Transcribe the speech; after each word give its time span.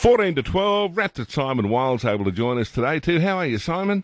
14 0.00 0.34
to 0.34 0.42
12, 0.42 0.96
wrapped 0.96 1.18
at 1.18 1.28
Symon 1.28 1.68
Wilde 1.68 2.06
able 2.06 2.24
to 2.24 2.32
join 2.32 2.58
us 2.58 2.70
today 2.70 3.00
too. 3.00 3.20
How 3.20 3.36
are 3.36 3.44
you, 3.44 3.58
Simon? 3.58 4.02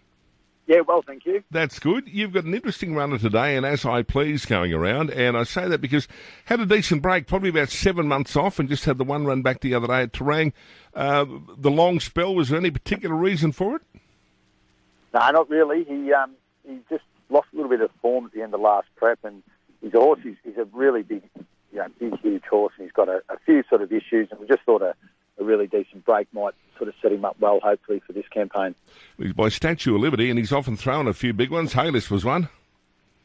Yeah, 0.66 0.80
well, 0.86 1.00
thank 1.00 1.24
you. 1.24 1.42
That's 1.50 1.78
good. 1.78 2.06
You've 2.06 2.34
got 2.34 2.44
an 2.44 2.52
interesting 2.52 2.94
runner 2.94 3.16
today, 3.16 3.56
and 3.56 3.64
as 3.64 3.86
I 3.86 4.02
please 4.02 4.44
going 4.44 4.74
around. 4.74 5.10
And 5.10 5.38
I 5.38 5.44
say 5.44 5.66
that 5.68 5.80
because 5.80 6.06
had 6.44 6.60
a 6.60 6.66
decent 6.66 7.00
break, 7.00 7.26
probably 7.26 7.48
about 7.48 7.70
seven 7.70 8.08
months 8.08 8.36
off, 8.36 8.58
and 8.58 8.68
just 8.68 8.84
had 8.84 8.98
the 8.98 9.04
one 9.04 9.24
run 9.24 9.40
back 9.40 9.60
the 9.60 9.72
other 9.72 9.86
day 9.86 10.02
at 10.02 10.12
Terang. 10.12 10.52
Uh, 10.94 11.24
the 11.56 11.70
long 11.70 11.98
spell, 11.98 12.34
was 12.34 12.50
there 12.50 12.58
any 12.58 12.70
particular 12.70 13.16
reason 13.16 13.52
for 13.52 13.76
it? 13.76 13.82
No, 15.14 15.30
not 15.30 15.48
really. 15.48 15.82
He 15.84 16.12
um, 16.12 16.32
he 16.68 16.78
just 16.90 17.04
lost 17.30 17.48
a 17.54 17.56
little 17.56 17.70
bit 17.70 17.80
of 17.80 17.90
form 18.02 18.26
at 18.26 18.32
the 18.32 18.42
end 18.42 18.52
of 18.52 18.60
last 18.60 18.88
prep, 18.96 19.20
and 19.24 19.42
his 19.80 19.92
horse. 19.92 20.20
He's 20.22 20.58
a 20.58 20.66
really 20.74 21.02
big, 21.02 21.22
you 21.72 21.78
know, 21.78 21.86
big, 21.98 22.20
huge 22.20 22.44
horse, 22.44 22.74
and 22.76 22.86
he's 22.86 22.92
got 22.92 23.08
a, 23.08 23.22
a 23.30 23.38
few 23.46 23.62
sort 23.70 23.80
of 23.80 23.90
issues. 23.90 24.28
And 24.30 24.40
we 24.40 24.46
just 24.46 24.60
thought 24.66 24.82
a 24.82 24.94
really 25.56 25.66
decent 25.68 26.04
break 26.04 26.28
might 26.32 26.54
sort 26.76 26.88
of 26.88 26.94
set 27.00 27.12
him 27.12 27.24
up 27.24 27.36
well, 27.40 27.60
hopefully, 27.62 28.00
for 28.06 28.12
this 28.12 28.28
campaign. 28.28 28.74
He's 29.18 29.32
by 29.32 29.48
Statue 29.48 29.94
of 29.94 30.00
Liberty, 30.00 30.28
and 30.30 30.38
he's 30.38 30.52
often 30.52 30.76
thrown 30.76 31.06
a 31.08 31.14
few 31.14 31.32
big 31.32 31.50
ones. 31.50 31.72
Hay 31.72 31.90
List 31.90 32.10
was 32.10 32.24
one. 32.24 32.48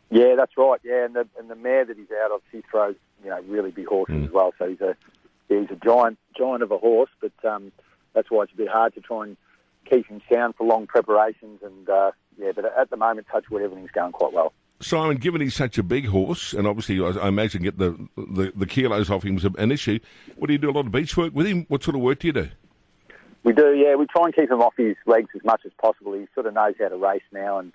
Yeah, 0.10 0.36
that's 0.36 0.58
right. 0.58 0.80
Yeah, 0.84 1.06
and 1.06 1.16
the 1.16 1.28
and 1.40 1.50
the 1.50 1.56
mare 1.56 1.86
that 1.86 1.98
he's 1.98 2.12
out 2.24 2.32
of, 2.32 2.42
she 2.52 2.62
throws 2.70 2.96
you 3.24 3.30
know 3.30 3.42
really 3.48 3.72
big 3.72 3.88
horses 3.88 4.16
Mm. 4.16 4.26
as 4.26 4.32
well. 4.32 4.54
So 4.60 4.68
he's 4.70 4.82
a 4.82 4.96
he's 5.48 5.70
a 5.72 5.76
giant 5.76 6.18
giant 6.38 6.64
of 6.64 6.72
a 6.72 6.78
horse, 6.78 7.10
but 7.22 7.34
um, 7.46 7.72
that's 8.14 8.30
why 8.30 8.44
it's 8.44 8.54
a 8.54 8.58
bit 8.58 8.68
hard 8.70 8.94
to 8.96 9.02
try 9.02 9.24
and 9.26 9.38
keep 9.90 10.08
him 10.08 10.22
sound 10.32 10.56
for 10.56 10.66
long 10.68 10.86
preparations. 10.88 11.62
And 11.64 11.90
uh, 11.90 12.12
yeah, 12.38 12.52
but 12.54 12.66
at 12.66 12.90
the 12.90 12.98
moment, 12.98 13.28
touch 13.32 13.50
wood, 13.50 13.62
everything's 13.62 13.92
going 13.92 14.12
quite 14.12 14.34
well. 14.34 14.54
Simon, 14.82 15.18
given 15.18 15.42
he's 15.42 15.56
such 15.56 15.78
a 15.78 15.84
big 15.84 16.08
horse, 16.08 16.54
and 16.54 16.68
obviously 16.68 17.00
I, 17.02 17.26
I 17.26 17.28
imagine 17.28 17.64
get 17.64 17.78
the, 17.78 17.98
the 18.18 18.52
the 18.56 18.66
kilos 18.66 19.10
off 19.10 19.24
him 19.24 19.38
is 19.38 19.46
an 19.46 19.72
issue. 19.72 20.00
What 20.36 20.48
do 20.48 20.54
you 20.54 20.60
do? 20.60 20.70
A 20.70 20.72
lot 20.72 20.86
of 20.86 20.92
beach 20.92 21.16
work 21.16 21.34
with 21.34 21.48
him. 21.48 21.66
What 21.70 21.84
sort 21.84 21.96
of 21.96 22.02
work 22.02 22.20
do 22.20 22.28
you 22.28 22.34
do? 22.34 22.50
We 23.44 23.54
do, 23.54 23.74
yeah. 23.74 23.96
We 23.96 24.06
try 24.06 24.26
and 24.26 24.36
keep 24.36 24.52
him 24.52 24.62
off 24.62 24.74
his 24.78 24.96
legs 25.08 25.30
as 25.36 25.44
much 25.44 25.62
as 25.66 25.72
possible. 25.82 26.14
He 26.14 26.28
sort 26.36 26.46
of 26.46 26.54
knows 26.54 26.76
how 26.80 26.90
to 26.90 26.98
race 26.98 27.24
now, 27.32 27.58
and 27.60 27.74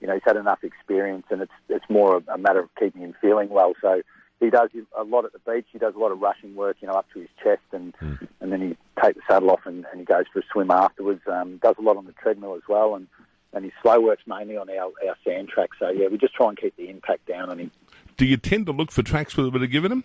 you 0.00 0.06
know 0.06 0.14
he's 0.14 0.22
had 0.24 0.36
enough 0.36 0.62
experience, 0.62 1.26
and 1.30 1.42
it's 1.42 1.52
it's 1.68 1.84
more 1.88 2.22
a, 2.28 2.38
matter 2.38 2.60
of 2.60 2.68
keeping 2.78 3.02
him 3.02 3.14
feeling 3.20 3.48
well. 3.48 3.74
So 3.80 4.02
he 4.40 4.50
does 4.50 4.70
a 4.96 5.02
lot 5.02 5.24
at 5.24 5.32
the 5.32 5.40
beach. 5.40 5.66
He 5.72 5.78
does 5.78 5.94
a 5.94 5.98
lot 5.98 6.12
of 6.12 6.20
rushing 6.20 6.54
work, 6.54 6.76
you 6.80 6.88
know, 6.88 6.94
up 6.94 7.06
to 7.14 7.20
his 7.20 7.28
chest, 7.42 7.62
and 7.72 7.94
and 8.40 8.52
then 8.52 8.60
he 8.60 9.02
takes 9.02 9.16
the 9.16 9.22
saddle 9.28 9.50
off 9.50 9.60
and, 9.64 9.84
and 9.90 10.00
he 10.00 10.04
goes 10.04 10.24
for 10.32 10.38
a 10.40 10.42
swim 10.52 10.70
afterwards. 10.70 11.22
Um, 11.26 11.58
does 11.58 11.76
a 11.78 11.82
lot 11.82 11.96
on 11.96 12.06
the 12.06 12.12
treadmill 12.12 12.54
as 12.54 12.62
well, 12.68 12.94
and 12.94 13.08
and 13.52 13.64
his 13.64 13.72
slow 13.82 14.00
works 14.00 14.22
mainly 14.26 14.56
on 14.56 14.68
our, 14.70 14.92
our 15.06 15.16
sand 15.24 15.48
track. 15.48 15.70
So 15.78 15.90
yeah, 15.90 16.08
we 16.08 16.18
just 16.18 16.34
try 16.34 16.48
and 16.48 16.56
keep 16.56 16.76
the 16.76 16.88
impact 16.88 17.26
down 17.26 17.50
on 17.50 17.58
him. 17.58 17.70
Do 18.16 18.26
you 18.26 18.36
tend 18.36 18.66
to 18.66 18.72
look 18.72 18.90
for 18.90 19.02
tracks 19.02 19.36
with 19.36 19.46
a 19.46 19.50
bit 19.50 19.62
of 19.62 19.70
giving 19.70 19.92
him? 19.92 20.04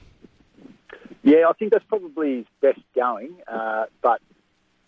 Yeah, 1.23 1.47
I 1.49 1.53
think 1.53 1.71
that's 1.71 1.86
probably 1.86 2.38
his 2.38 2.45
best 2.61 2.81
going, 2.95 3.36
uh, 3.47 3.86
but 4.02 4.21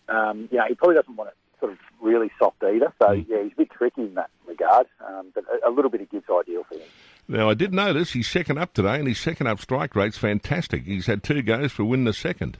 um, 0.08 0.48
you 0.50 0.58
know, 0.58 0.64
he 0.68 0.74
probably 0.74 0.96
doesn't 0.96 1.16
want 1.16 1.30
it 1.30 1.36
sort 1.58 1.72
of 1.72 1.78
really 2.00 2.30
soft 2.38 2.62
either. 2.62 2.92
So 3.00 3.12
yeah, 3.12 3.42
he's 3.42 3.52
a 3.52 3.56
bit 3.56 3.70
tricky 3.70 4.02
in 4.02 4.14
that 4.14 4.30
regard, 4.46 4.86
um, 5.06 5.32
but 5.34 5.44
a, 5.44 5.68
a 5.68 5.70
little 5.70 5.90
bit 5.90 6.02
of 6.02 6.10
give's 6.10 6.26
ideal 6.30 6.64
for 6.64 6.74
him. 6.74 6.88
Now 7.28 7.50
I 7.50 7.54
did 7.54 7.74
notice 7.74 8.12
he's 8.12 8.28
second 8.28 8.58
up 8.58 8.72
today, 8.72 8.96
and 8.96 9.08
his 9.08 9.18
second 9.18 9.46
up 9.46 9.60
strike 9.60 9.96
rate's 9.96 10.18
fantastic. 10.18 10.84
He's 10.84 11.06
had 11.06 11.22
two 11.22 11.42
goes 11.42 11.72
for 11.72 11.84
winning 11.84 12.04
the 12.04 12.12
second. 12.12 12.58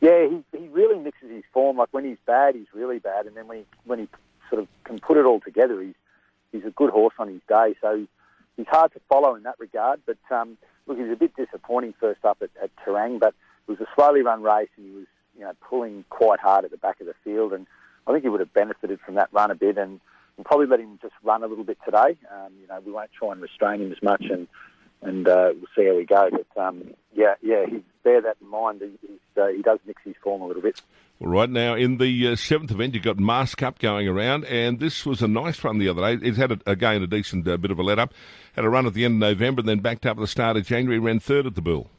Yeah, 0.00 0.28
he, 0.28 0.58
he 0.58 0.68
really 0.68 0.98
mixes 0.98 1.30
his 1.30 1.44
form. 1.52 1.76
Like 1.76 1.88
when 1.92 2.04
he's 2.04 2.18
bad, 2.26 2.54
he's 2.54 2.72
really 2.72 2.98
bad, 2.98 3.26
and 3.26 3.36
then 3.36 3.46
when 3.46 3.58
he 3.58 3.64
when 3.84 3.98
he 3.98 4.08
sort 4.50 4.62
of 4.62 4.68
can 4.84 4.98
put 4.98 5.16
it 5.16 5.24
all 5.24 5.40
together, 5.40 5.80
he's 5.80 5.94
he's 6.52 6.64
a 6.64 6.70
good 6.70 6.90
horse 6.90 7.14
on 7.18 7.28
his 7.28 7.40
day. 7.48 7.74
So 7.80 8.06
he's 8.56 8.66
hard 8.66 8.92
to 8.92 9.00
follow 9.08 9.34
in 9.34 9.44
that 9.44 9.58
regard. 9.58 10.00
But 10.04 10.18
um, 10.30 10.58
look, 10.86 10.98
he 10.98 11.04
was 11.04 11.12
a 11.12 11.16
bit 11.16 11.34
disappointing 11.36 11.94
first 11.98 12.24
up 12.24 12.38
at, 12.42 12.50
at 12.62 12.70
Terang, 12.84 13.18
but 13.18 13.34
it 13.68 13.70
was 13.70 13.80
a 13.80 13.86
slowly 13.94 14.22
run 14.22 14.42
race, 14.42 14.68
and 14.76 14.86
he 14.86 14.92
was 14.92 15.06
you 15.36 15.44
know 15.44 15.52
pulling 15.60 16.04
quite 16.10 16.40
hard 16.40 16.64
at 16.64 16.70
the 16.70 16.76
back 16.76 17.00
of 17.00 17.06
the 17.06 17.14
field, 17.24 17.52
and 17.52 17.66
I 18.06 18.12
think 18.12 18.24
he 18.24 18.28
would 18.28 18.40
have 18.40 18.52
benefited 18.52 19.00
from 19.00 19.14
that 19.14 19.28
run 19.32 19.50
a 19.50 19.54
bit, 19.54 19.78
and 19.78 20.00
we'll 20.36 20.44
probably 20.44 20.66
let 20.66 20.80
him 20.80 20.98
just 21.00 21.14
run 21.22 21.42
a 21.42 21.46
little 21.46 21.64
bit 21.64 21.78
today. 21.84 22.16
Um, 22.30 22.52
you 22.60 22.66
know, 22.68 22.80
we 22.84 22.92
won't 22.92 23.12
try 23.12 23.32
and 23.32 23.40
restrain 23.40 23.80
him 23.80 23.92
as 23.92 24.02
much, 24.02 24.24
and 24.30 24.48
and 25.02 25.28
uh, 25.28 25.52
we'll 25.54 25.70
see 25.76 25.86
how 25.86 25.96
we 25.96 26.04
go. 26.04 26.28
But 26.30 26.60
um, 26.60 26.94
yeah, 27.14 27.34
yeah, 27.42 27.66
he 27.66 27.82
bear 28.02 28.20
that 28.22 28.36
in 28.40 28.48
mind. 28.48 28.82
He's, 28.82 29.18
uh, 29.36 29.48
he 29.48 29.62
does 29.62 29.78
mix 29.86 30.02
his 30.04 30.14
form 30.22 30.42
a 30.42 30.46
little 30.46 30.62
bit. 30.62 30.80
Well, 31.20 31.30
right 31.30 31.50
now 31.50 31.74
in 31.74 31.98
the 31.98 32.28
uh, 32.28 32.36
seventh 32.36 32.70
event, 32.70 32.94
you've 32.94 33.04
got 33.04 33.18
Mars 33.18 33.54
Cup 33.54 33.78
going 33.78 34.08
around, 34.08 34.46
and 34.46 34.80
this 34.80 35.04
was 35.04 35.20
a 35.20 35.28
nice 35.28 35.62
run 35.62 35.78
the 35.78 35.86
other 35.90 36.16
day. 36.16 36.26
It 36.26 36.36
had 36.36 36.50
a, 36.50 36.58
again 36.64 37.02
a 37.02 37.06
decent 37.06 37.46
uh, 37.46 37.58
bit 37.58 37.70
of 37.70 37.78
a 37.78 37.82
let 37.82 37.98
up. 37.98 38.14
Had 38.56 38.64
a 38.64 38.70
run 38.70 38.86
at 38.86 38.94
the 38.94 39.04
end 39.04 39.22
of 39.22 39.28
November, 39.28 39.60
and 39.60 39.68
then 39.68 39.80
backed 39.80 40.06
up 40.06 40.16
at 40.16 40.20
the 40.20 40.26
start 40.26 40.56
of 40.56 40.64
January. 40.66 40.98
Ran 40.98 41.20
third 41.20 41.46
at 41.46 41.56
the 41.56 41.60
Bool. 41.60 41.90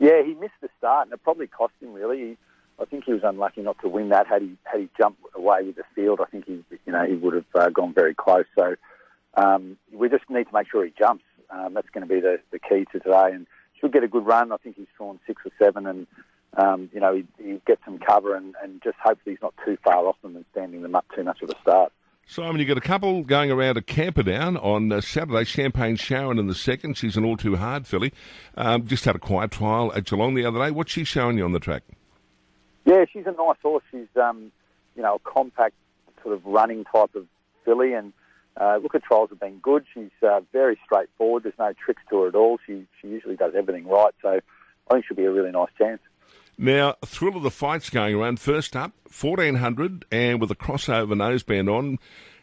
Yeah, 0.00 0.24
he 0.24 0.34
missed 0.34 0.60
the 0.60 0.68
start, 0.78 1.06
and 1.06 1.14
it 1.14 1.22
probably 1.22 1.46
cost 1.46 1.74
him. 1.80 1.92
Really, 1.92 2.18
he, 2.18 2.36
I 2.80 2.86
think 2.86 3.04
he 3.04 3.12
was 3.12 3.22
unlucky 3.22 3.60
not 3.62 3.78
to 3.82 3.88
win 3.88 4.08
that. 4.08 4.26
Had 4.26 4.42
he 4.42 4.56
had 4.64 4.80
he 4.80 4.88
jumped 4.98 5.22
away 5.36 5.62
with 5.62 5.76
the 5.76 5.84
field, 5.94 6.20
I 6.20 6.24
think 6.24 6.46
he 6.46 6.64
you 6.86 6.92
know 6.92 7.04
he 7.04 7.14
would 7.14 7.34
have 7.34 7.44
uh, 7.54 7.68
gone 7.68 7.94
very 7.94 8.16
close. 8.16 8.46
So 8.58 8.74
um, 9.34 9.76
we 9.92 10.08
just 10.08 10.28
need 10.28 10.48
to 10.48 10.52
make 10.52 10.68
sure 10.68 10.84
he 10.84 10.92
jumps. 10.98 11.22
Um, 11.50 11.74
that's 11.74 11.88
going 11.90 12.06
to 12.06 12.12
be 12.12 12.20
the, 12.20 12.40
the 12.50 12.58
key 12.58 12.84
to 12.90 12.98
today, 12.98 13.30
and 13.32 13.46
should 13.80 13.92
get 13.92 14.02
a 14.02 14.08
good 14.08 14.26
run. 14.26 14.50
I 14.50 14.56
think 14.56 14.74
he's 14.74 14.88
drawn 14.96 15.20
six 15.24 15.40
or 15.44 15.52
seven, 15.56 15.86
and 15.86 16.08
um, 16.58 16.90
you 16.92 17.00
know 17.00 17.14
he, 17.14 17.26
he 17.42 17.60
gets 17.66 17.82
some 17.84 17.98
cover, 17.98 18.34
and, 18.34 18.54
and 18.62 18.82
just 18.82 18.96
hopefully 19.02 19.34
he's 19.34 19.42
not 19.42 19.54
too 19.64 19.78
far 19.82 20.06
off 20.06 20.20
them 20.22 20.36
and 20.36 20.44
standing 20.52 20.82
them 20.82 20.94
up 20.94 21.06
too 21.14 21.24
much 21.24 21.42
at 21.42 21.48
the 21.48 21.56
start. 21.62 21.92
Simon, 22.26 22.58
you've 22.58 22.68
got 22.68 22.76
a 22.76 22.82
couple 22.82 23.22
going 23.22 23.50
around 23.50 23.78
at 23.78 23.86
Camperdown 23.86 24.58
on 24.58 24.92
uh, 24.92 25.00
Saturday. 25.00 25.44
Champagne 25.44 25.96
Sharon 25.96 26.38
in 26.38 26.46
the 26.46 26.54
second. 26.54 26.98
She's 26.98 27.16
an 27.16 27.24
All 27.24 27.38
Too 27.38 27.56
Hard 27.56 27.86
filly. 27.86 28.12
Um, 28.54 28.86
just 28.86 29.06
had 29.06 29.16
a 29.16 29.18
quiet 29.18 29.50
trial 29.50 29.94
at 29.94 30.04
Geelong 30.04 30.34
the 30.34 30.44
other 30.44 30.58
day. 30.58 30.70
What's 30.70 30.92
she 30.92 31.04
showing 31.04 31.38
you 31.38 31.44
on 31.46 31.52
the 31.52 31.60
track? 31.60 31.84
Yeah, 32.84 33.06
she's 33.10 33.24
a 33.26 33.32
nice 33.32 33.56
horse. 33.62 33.84
She's 33.90 34.08
um, 34.20 34.52
you 34.96 35.02
know 35.02 35.14
a 35.14 35.30
compact 35.30 35.74
sort 36.22 36.34
of 36.34 36.44
running 36.44 36.84
type 36.84 37.14
of 37.14 37.26
filly, 37.64 37.94
and 37.94 38.12
uh, 38.60 38.78
look, 38.82 38.92
her 38.92 38.98
trials 38.98 39.30
have 39.30 39.40
been 39.40 39.58
good. 39.58 39.84
She's 39.94 40.10
uh, 40.22 40.40
very 40.52 40.78
straightforward. 40.84 41.44
There's 41.44 41.54
no 41.58 41.72
tricks 41.72 42.02
to 42.10 42.22
her 42.22 42.28
at 42.28 42.34
all. 42.34 42.58
She 42.66 42.86
she 43.00 43.08
usually 43.08 43.36
does 43.36 43.54
everything 43.56 43.86
right. 43.86 44.12
So 44.20 44.40
I 44.90 44.92
think 44.92 45.06
she'll 45.06 45.16
be 45.16 45.24
a 45.24 45.32
really 45.32 45.52
nice 45.52 45.70
chance. 45.78 46.00
Now, 46.60 46.96
thrill 47.06 47.36
of 47.36 47.44
the 47.44 47.52
fights 47.52 47.88
going 47.88 48.16
around. 48.16 48.40
First 48.40 48.74
up, 48.74 48.92
1400, 49.04 50.04
and 50.10 50.40
with 50.40 50.50
a 50.50 50.56
crossover 50.56 51.14
noseband 51.14 51.72
on. 51.72 51.98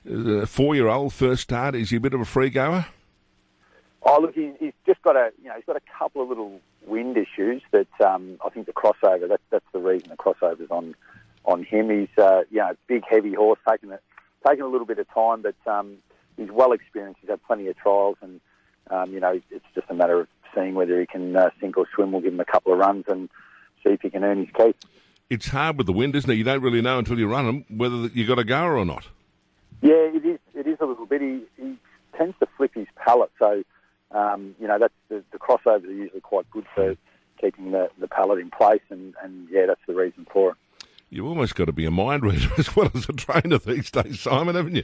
Uh, 0.09 0.45
four-year-old 0.45 1.13
first 1.13 1.41
start. 1.41 1.75
Is 1.75 1.89
he 1.89 1.97
a 1.97 1.99
bit 1.99 2.13
of 2.13 2.21
a 2.21 2.25
free 2.25 2.49
goer? 2.49 2.85
Oh, 4.03 4.19
look, 4.21 4.35
he, 4.35 4.53
he's 4.59 4.73
just 4.85 5.01
got 5.01 5.15
a 5.15 5.31
you 5.41 5.49
know 5.49 5.55
he's 5.55 5.65
got 5.65 5.75
a 5.75 5.81
couple 5.97 6.21
of 6.21 6.29
little 6.29 6.61
wind 6.85 7.17
issues 7.17 7.63
that 7.71 7.87
um, 7.99 8.37
I 8.45 8.49
think 8.49 8.67
the 8.67 8.73
crossover 8.73 9.27
that, 9.27 9.41
that's 9.49 9.65
the 9.73 9.79
reason 9.79 10.09
the 10.09 10.15
crossover's 10.15 10.69
on 10.69 10.95
on 11.43 11.63
him. 11.63 11.89
He's 11.89 12.23
uh, 12.23 12.43
you 12.51 12.59
know 12.59 12.73
big 12.87 13.03
heavy 13.09 13.33
horse 13.33 13.59
taking 13.67 13.91
it 13.91 14.01
taking 14.47 14.63
a 14.63 14.67
little 14.67 14.85
bit 14.85 14.99
of 14.99 15.11
time, 15.11 15.41
but 15.41 15.55
um, 15.65 15.97
he's 16.37 16.51
well 16.51 16.71
experienced. 16.71 17.19
He's 17.21 17.31
had 17.31 17.43
plenty 17.43 17.67
of 17.67 17.75
trials, 17.77 18.17
and 18.21 18.39
um, 18.91 19.11
you 19.11 19.19
know 19.19 19.41
it's 19.49 19.65
just 19.73 19.89
a 19.89 19.95
matter 19.95 20.21
of 20.21 20.27
seeing 20.53 20.75
whether 20.75 20.99
he 20.99 21.07
can 21.07 21.35
uh, 21.35 21.49
sink 21.59 21.75
or 21.77 21.87
swim. 21.95 22.11
We'll 22.11 22.21
give 22.21 22.33
him 22.33 22.39
a 22.39 22.45
couple 22.45 22.71
of 22.73 22.79
runs 22.79 23.05
and 23.07 23.27
see 23.85 23.93
if 23.93 24.01
he 24.01 24.09
can 24.09 24.23
earn 24.23 24.39
his 24.39 24.49
keep. 24.55 24.75
It's 25.29 25.47
hard 25.47 25.77
with 25.77 25.87
the 25.87 25.93
wind, 25.93 26.15
isn't 26.15 26.29
it? 26.29 26.35
You 26.35 26.43
don't 26.43 26.61
really 26.61 26.81
know 26.81 26.99
until 26.99 27.17
you 27.17 27.27
run 27.27 27.45
them 27.45 27.65
whether 27.69 27.95
you've 28.07 28.27
got 28.27 28.39
a 28.39 28.43
goer 28.43 28.77
or 28.77 28.85
not. 28.85 29.07
Yeah, 29.81 29.93
it 29.93 30.25
is. 30.25 30.39
It 30.53 30.67
is 30.67 30.77
a 30.79 30.85
little 30.85 31.05
bit. 31.05 31.21
He, 31.21 31.41
he 31.57 31.75
tends 32.17 32.37
to 32.39 32.47
flip 32.57 32.73
his 32.75 32.87
palate, 32.95 33.31
so 33.39 33.63
um, 34.11 34.55
you 34.59 34.67
know 34.67 34.77
that's 34.79 34.93
the, 35.09 35.23
the 35.31 35.39
crossovers 35.39 35.85
are 35.85 35.91
usually 35.91 36.21
quite 36.21 36.49
good 36.51 36.65
for 36.73 36.95
keeping 37.39 37.71
the, 37.71 37.89
the 37.99 38.07
palate 38.07 38.39
in 38.39 38.49
place, 38.49 38.81
and, 38.89 39.13
and 39.21 39.47
yeah, 39.51 39.65
that's 39.65 39.81
the 39.87 39.93
reason 39.93 40.25
for 40.31 40.51
it. 40.51 40.57
You've 41.09 41.27
almost 41.27 41.55
got 41.55 41.65
to 41.65 41.71
be 41.71 41.85
a 41.85 41.91
mind 41.91 42.23
reader 42.23 42.49
as 42.57 42.75
well 42.75 42.91
as 42.93 43.09
a 43.09 43.13
trainer 43.13 43.57
these 43.57 43.91
days, 43.91 44.19
Simon, 44.19 44.55
haven't 44.55 44.75
you? 44.75 44.83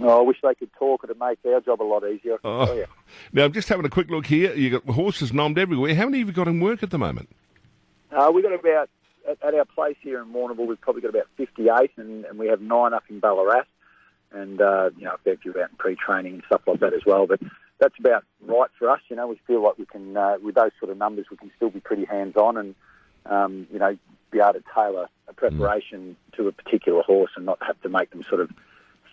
Oh, 0.00 0.20
I 0.20 0.22
wish 0.22 0.36
they 0.42 0.54
could 0.54 0.72
talk. 0.78 1.02
It'd 1.02 1.18
make 1.18 1.38
our 1.44 1.60
job 1.60 1.82
a 1.82 1.84
lot 1.84 2.04
easier. 2.08 2.38
Oh. 2.44 2.84
Now, 3.32 3.44
I'm 3.44 3.52
just 3.52 3.68
having 3.68 3.84
a 3.84 3.90
quick 3.90 4.10
look 4.10 4.26
here. 4.26 4.54
You've 4.54 4.84
got 4.84 4.94
horses 4.94 5.32
nommed 5.32 5.58
everywhere. 5.58 5.92
How 5.94 6.04
many 6.04 6.20
have 6.20 6.28
you 6.28 6.34
got 6.34 6.46
in 6.46 6.60
work 6.60 6.84
at 6.84 6.90
the 6.90 6.98
moment? 6.98 7.30
Uh, 8.10 8.30
we've 8.34 8.44
got 8.44 8.52
about, 8.52 8.88
at, 9.28 9.42
at 9.42 9.54
our 9.54 9.64
place 9.64 9.96
here 10.00 10.20
in 10.20 10.32
Warrnambool, 10.32 10.66
we've 10.66 10.80
probably 10.80 11.02
got 11.02 11.10
about 11.10 11.26
58, 11.36 11.90
and, 11.96 12.24
and 12.24 12.38
we 12.38 12.48
have 12.48 12.60
nine 12.60 12.94
up 12.94 13.04
in 13.08 13.20
Ballarat, 13.20 13.64
and, 14.32 14.60
uh, 14.60 14.90
you 14.96 15.04
know, 15.04 15.14
a 15.14 15.18
fair 15.18 15.36
few 15.36 15.50
out 15.52 15.70
in 15.70 15.76
pre-training 15.76 16.34
and 16.34 16.42
stuff 16.46 16.62
like 16.66 16.80
that 16.80 16.94
as 16.94 17.02
well. 17.06 17.26
But 17.26 17.40
that's 17.78 17.98
about 17.98 18.24
right 18.46 18.70
for 18.78 18.90
us. 18.90 19.00
You 19.08 19.16
know, 19.16 19.26
we 19.26 19.40
feel 19.46 19.62
like 19.62 19.78
we 19.78 19.86
can, 19.86 20.16
uh, 20.16 20.36
with 20.42 20.54
those 20.54 20.72
sort 20.78 20.90
of 20.90 20.98
numbers, 20.98 21.26
we 21.30 21.36
can 21.36 21.50
still 21.56 21.70
be 21.70 21.80
pretty 21.80 22.04
hands-on 22.04 22.56
and, 22.56 22.74
um, 23.26 23.66
you 23.72 23.78
know, 23.78 23.96
be 24.30 24.40
able 24.40 24.54
to 24.54 24.64
tailor 24.74 25.08
a 25.28 25.32
preparation 25.32 26.16
to 26.36 26.48
a 26.48 26.52
particular 26.52 27.02
horse 27.02 27.30
and 27.36 27.46
not 27.46 27.58
have 27.66 27.80
to 27.82 27.88
make 27.88 28.10
them 28.10 28.22
sort 28.28 28.40
of 28.40 28.50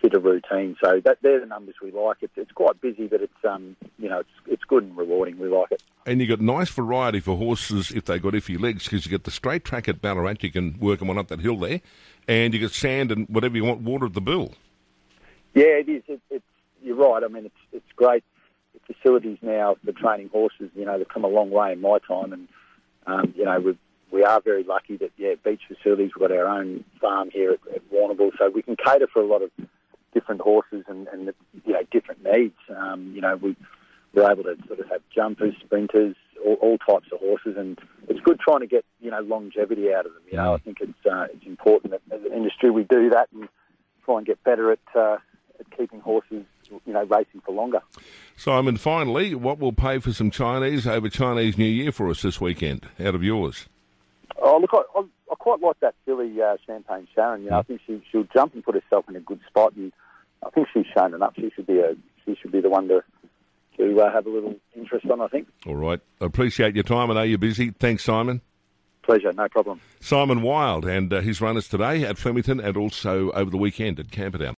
fit 0.00 0.14
a 0.14 0.18
routine. 0.18 0.76
So 0.82 1.00
that 1.04 1.18
they're 1.22 1.40
the 1.40 1.46
numbers 1.46 1.76
we 1.82 1.90
like. 1.90 2.18
It's, 2.20 2.32
it's 2.36 2.52
quite 2.52 2.80
busy, 2.80 3.06
but 3.06 3.22
it's 3.22 3.44
um, 3.48 3.76
you 3.98 4.08
know 4.08 4.20
it's 4.20 4.30
it's 4.46 4.64
good 4.64 4.84
and 4.84 4.96
rewarding. 4.96 5.38
We 5.38 5.48
like 5.48 5.72
it. 5.72 5.82
And 6.06 6.20
you 6.20 6.28
got 6.28 6.40
nice 6.40 6.70
variety 6.70 7.18
for 7.18 7.36
horses 7.36 7.90
if 7.90 8.04
they 8.04 8.20
got 8.20 8.34
iffy 8.34 8.58
legs 8.60 8.84
because 8.84 9.04
you 9.04 9.10
get 9.10 9.24
the 9.24 9.32
straight 9.32 9.64
track 9.64 9.88
at 9.88 10.00
Ballarat. 10.00 10.36
You 10.40 10.52
can 10.52 10.78
work 10.78 11.00
them 11.00 11.10
on 11.10 11.18
up 11.18 11.26
that 11.28 11.40
hill 11.40 11.58
there, 11.58 11.80
and 12.28 12.54
you 12.54 12.60
get 12.60 12.70
sand 12.70 13.10
and 13.10 13.28
whatever 13.28 13.56
you 13.56 13.64
want, 13.64 13.82
water 13.82 14.06
at 14.06 14.14
the 14.14 14.20
Bill. 14.20 14.52
Yeah, 15.54 15.64
it 15.64 15.88
is. 15.88 16.04
It, 16.06 16.20
it's 16.30 16.44
you're 16.82 16.96
right. 16.96 17.24
I 17.24 17.28
mean, 17.28 17.46
it's 17.46 17.54
it's 17.72 17.92
great. 17.96 18.22
The 18.74 18.94
facilities 18.94 19.38
now 19.42 19.76
for 19.84 19.90
training 19.90 20.28
horses, 20.28 20.70
you 20.76 20.84
know, 20.84 20.96
they've 20.96 21.08
come 21.08 21.24
a 21.24 21.28
long 21.28 21.50
way 21.50 21.72
in 21.72 21.80
my 21.80 21.98
time, 22.06 22.32
and 22.32 22.48
um, 23.06 23.34
you 23.36 23.44
know, 23.44 23.58
we've 23.58 23.78
we 24.12 24.22
are 24.22 24.40
very 24.40 24.62
lucky 24.62 24.96
that 24.98 25.10
yeah, 25.16 25.34
beach 25.44 25.62
facilities. 25.66 26.12
We've 26.14 26.28
got 26.28 26.36
our 26.36 26.46
own 26.46 26.84
farm 27.00 27.30
here 27.32 27.52
at, 27.52 27.74
at 27.74 27.90
Warrnambool, 27.90 28.30
so 28.38 28.48
we 28.48 28.62
can 28.62 28.76
cater 28.76 29.08
for 29.12 29.20
a 29.20 29.26
lot 29.26 29.42
of 29.42 29.50
different 30.14 30.40
horses 30.40 30.84
and, 30.88 31.08
and 31.08 31.32
you 31.66 31.72
know 31.72 31.82
different 31.90 32.22
needs. 32.22 32.56
Um, 32.74 33.12
you 33.14 33.20
know, 33.20 33.36
we 33.36 33.56
we're 34.16 34.30
able 34.30 34.44
to 34.44 34.56
sort 34.66 34.80
of 34.80 34.88
have 34.88 35.02
jumpers, 35.14 35.54
sprinters, 35.64 36.16
all, 36.44 36.54
all, 36.54 36.78
types 36.78 37.06
of 37.12 37.20
horses, 37.20 37.56
and 37.56 37.78
it's 38.08 38.20
good 38.20 38.40
trying 38.40 38.60
to 38.60 38.66
get 38.66 38.84
you 39.00 39.10
know 39.10 39.20
longevity 39.20 39.92
out 39.92 40.06
of 40.06 40.14
them. 40.14 40.22
You 40.30 40.38
know, 40.38 40.54
I 40.54 40.58
think 40.58 40.78
it's 40.80 41.06
uh, 41.06 41.26
it's 41.32 41.46
important 41.46 41.92
that 41.92 42.00
as 42.14 42.24
an 42.24 42.32
industry 42.32 42.70
we 42.70 42.84
do 42.84 43.10
that 43.10 43.28
and 43.32 43.48
try 44.04 44.16
and 44.16 44.26
get 44.26 44.42
better 44.42 44.72
at, 44.72 44.78
uh, 44.94 45.18
at 45.60 45.76
keeping 45.76 46.00
horses 46.00 46.44
you 46.70 46.92
know 46.92 47.04
racing 47.04 47.42
for 47.44 47.52
longer. 47.54 47.80
Simon, 48.36 48.76
finally, 48.76 49.34
what 49.34 49.58
will 49.58 49.72
pay 49.72 49.98
for 49.98 50.12
some 50.12 50.30
Chinese 50.30 50.86
over 50.86 51.08
Chinese 51.08 51.58
New 51.58 51.64
Year 51.64 51.92
for 51.92 52.10
us 52.10 52.22
this 52.22 52.40
weekend? 52.40 52.88
Out 52.98 53.14
of 53.14 53.22
yours. 53.22 53.66
Oh, 54.38 54.58
look, 54.58 54.70
I, 54.72 54.98
I, 54.98 55.02
I 55.30 55.34
quite 55.36 55.60
like 55.60 55.80
that 55.80 55.94
filly, 56.04 56.40
uh, 56.42 56.56
Champagne 56.66 57.08
Sharon. 57.14 57.42
You 57.42 57.50
know, 57.50 57.58
I 57.58 57.62
think 57.62 57.80
she, 57.86 58.02
she'll 58.10 58.26
jump 58.34 58.54
and 58.54 58.64
put 58.64 58.74
herself 58.74 59.08
in 59.08 59.16
a 59.16 59.20
good 59.20 59.40
spot, 59.48 59.74
and 59.76 59.92
I 60.44 60.50
think 60.50 60.68
she's 60.72 60.86
shown 60.94 61.14
enough. 61.14 61.34
She 61.36 61.50
should 61.54 61.66
be 61.66 61.78
a 61.78 61.96
she 62.24 62.36
should 62.40 62.52
be 62.52 62.60
the 62.60 62.68
one 62.68 62.88
to 62.88 63.02
to 63.76 64.00
uh, 64.00 64.12
have 64.12 64.26
a 64.26 64.30
little 64.30 64.54
interest 64.74 65.06
on. 65.10 65.20
I 65.20 65.28
think. 65.28 65.48
All 65.66 65.76
right, 65.76 66.00
appreciate 66.20 66.74
your 66.74 66.84
time. 66.84 67.10
I 67.10 67.14
know 67.14 67.22
you're 67.22 67.38
busy. 67.38 67.70
Thanks, 67.70 68.04
Simon. 68.04 68.40
Pleasure, 69.02 69.32
no 69.32 69.48
problem. 69.48 69.80
Symon 70.00 70.42
Wilde 70.42 70.84
and 70.84 71.12
uh, 71.12 71.20
his 71.20 71.40
runners 71.40 71.68
today 71.68 72.04
at 72.04 72.18
Flemington 72.18 72.58
and 72.60 72.76
also 72.76 73.30
over 73.32 73.50
the 73.50 73.56
weekend 73.56 74.00
at 74.00 74.10
Camperdown. 74.10 74.54